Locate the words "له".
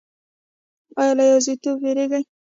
1.17-1.23